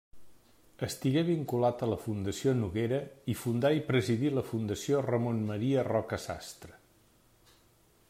[0.85, 2.99] Estigué vinculat a la Fundació Noguera
[3.35, 6.79] i fundà i presidí la Fundació Ramon Maria Roca-Sastre.